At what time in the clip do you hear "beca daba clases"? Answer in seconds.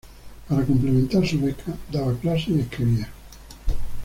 1.39-2.47